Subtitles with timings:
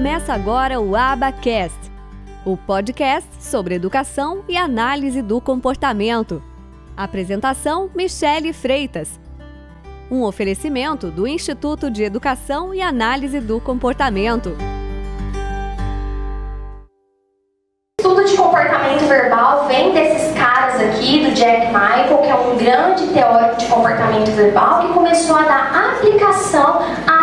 [0.00, 1.78] Começa agora o Abacast,
[2.42, 6.42] o podcast sobre educação e análise do comportamento.
[6.96, 9.20] Apresentação: Michele Freitas.
[10.10, 14.56] Um oferecimento do Instituto de Educação e Análise do Comportamento.
[18.00, 23.06] estudo de comportamento verbal vem desses caras aqui, do Jack Michael, que é um grande
[23.08, 27.19] teórico de comportamento verbal, que começou a dar aplicação teoria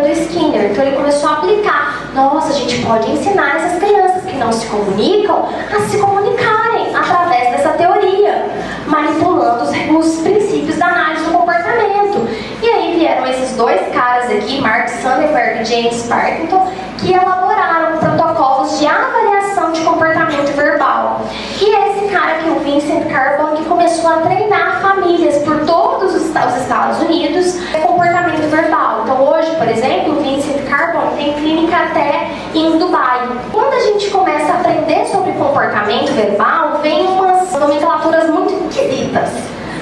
[0.00, 0.70] do Skinner.
[0.70, 2.10] Então ele começou a aplicar.
[2.14, 7.50] Nossa, a gente pode ensinar essas crianças que não se comunicam a se comunicarem através
[7.50, 8.46] dessa teoria,
[8.86, 12.28] manipulando os, os princípios da análise do comportamento.
[12.62, 18.78] E aí vieram esses dois caras aqui, Mark Sandberg e James Partington, que elaboraram protocolos
[18.78, 21.22] de avaliação de comportamento verbal.
[21.60, 26.26] E esse cara aqui, o Vincent Carbon, que começou a treinar famílias por todos os
[26.26, 29.02] Estados Unidos comportamento verbal.
[29.02, 33.28] Então hoje, por exemplo, o Vincent Carbon tem clínica até em Dubai.
[33.52, 39.30] Quando a gente começa a aprender sobre comportamento verbal, vem umas nomenclaturas muito esquisitas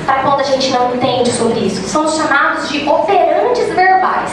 [0.09, 4.33] para quando a gente não entende sobre isso, que são os chamados de operantes verbais.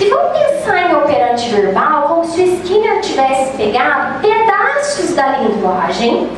[0.00, 6.30] E vamos pensar em operante verbal como se o Skinner tivesse pegado pedaços da linguagem,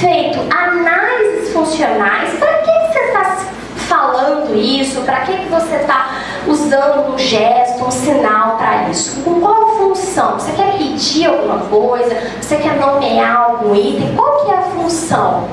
[0.00, 2.32] feito análises funcionais.
[2.38, 3.36] Para que você está
[3.76, 5.02] falando isso?
[5.02, 6.12] Para que você está
[6.46, 9.20] usando um gesto, um sinal para isso?
[9.22, 10.38] Com qual função?
[10.38, 12.16] Você quer pedir alguma coisa?
[12.40, 14.14] Você quer nomear algum item?
[14.14, 15.48] Qual que é a função?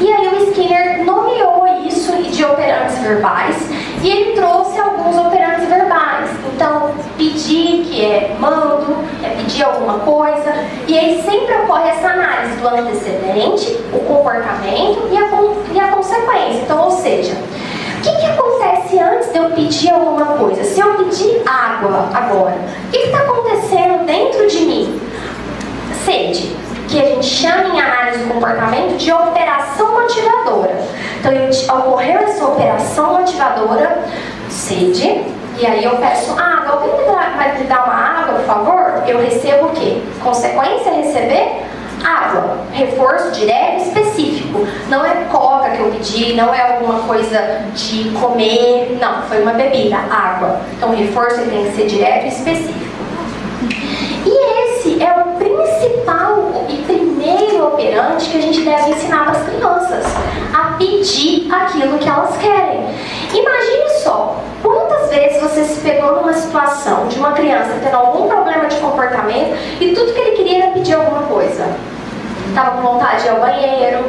[0.00, 3.56] E aí o Skinner nomeou isso de operantes verbais
[4.02, 6.30] e ele trouxe alguns operantes verbais.
[6.54, 10.52] Então, pedir, que é mando, é pedir alguma coisa,
[10.86, 16.62] e aí sempre ocorre essa análise do antecedente, o comportamento e a, e a consequência.
[16.62, 17.34] Então, ou seja,
[18.04, 20.62] que, que acontece antes de eu pedir alguma coisa?
[20.62, 22.56] Se eu pedir água agora,
[22.86, 25.00] o que está acontecendo dentro de mim?
[26.04, 26.54] Sede
[26.86, 30.78] que a gente chama em análise do comportamento de operação motivadora.
[31.18, 34.04] Então, ocorreu essa operação motivadora,
[34.50, 35.24] sede,
[35.58, 36.74] e aí eu peço água.
[36.74, 39.02] Alguém vai me dar uma água, por favor?
[39.08, 40.02] Eu recebo o quê?
[40.22, 41.62] Consequência receber
[42.04, 42.58] água.
[42.72, 43.92] Reforço direto e
[44.54, 44.66] específico.
[44.88, 47.38] Não é coca que eu pedi, não é alguma coisa
[47.74, 48.96] de comer.
[49.00, 50.60] Não, foi uma bebida, água.
[50.76, 52.94] Então o reforço tem que ser direto e específico.
[54.26, 59.48] E esse é o principal e primeiro operante que a gente deve ensinar para as
[59.48, 60.04] crianças
[60.52, 62.84] a pedir aquilo que elas querem.
[63.32, 68.66] Imagine só, quantas vezes você se pegou numa situação de uma criança tendo algum problema
[68.66, 71.66] de comportamento e tudo que ele queria era pedir alguma coisa.
[72.54, 74.04] Estava com vontade de ir ao banheiro,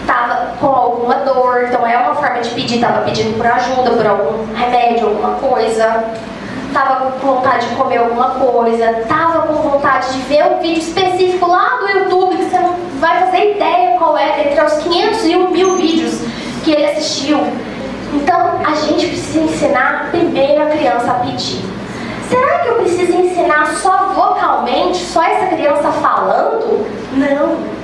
[0.00, 4.04] estava com alguma dor, então é uma forma de pedir, estava pedindo por ajuda, por
[4.04, 6.04] algum remédio, alguma coisa
[6.66, 11.46] estava com vontade de comer alguma coisa, estava com vontade de ver um vídeo específico
[11.46, 15.36] lá do YouTube que você não vai fazer ideia qual é, entre os 500 e
[15.36, 16.20] 1 mil vídeos
[16.64, 17.38] que ele assistiu.
[18.14, 21.62] Então a gente precisa ensinar primeiro a criança a pedir.
[22.28, 23.12] Será que eu preciso
[23.66, 26.86] só vocalmente, só essa criança falando?
[27.12, 27.80] Não.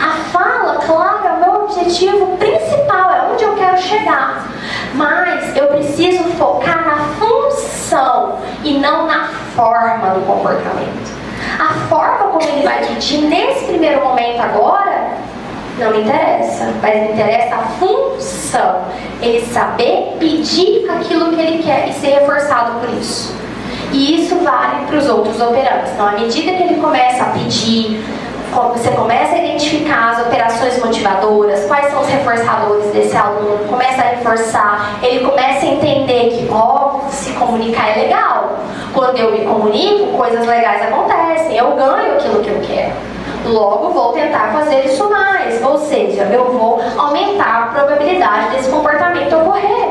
[0.00, 4.46] A fala, claro, é o meu objetivo principal, é onde eu quero chegar.
[4.94, 11.16] Mas eu preciso focar na função e não na forma do comportamento.
[11.58, 15.10] A forma como ele vai pedir nesse primeiro momento agora
[15.78, 18.82] não me interessa, mas me interessa a função.
[19.20, 23.34] Ele saber pedir aquilo que ele quer e ser reforçado por isso.
[23.92, 25.92] E isso vale para os outros operantes.
[25.92, 28.04] Então, à medida que ele começa a pedir,
[28.52, 34.04] você começa a identificar as operações motivadoras, quais são os reforçadores desse aluno, começa a
[34.06, 38.58] reforçar, ele começa a entender que, ó, se comunicar é legal.
[38.94, 42.94] Quando eu me comunico, coisas legais acontecem, eu ganho aquilo que eu quero.
[43.46, 49.36] Logo, vou tentar fazer isso mais, ou seja, eu vou aumentar a probabilidade desse comportamento
[49.36, 49.85] ocorrer.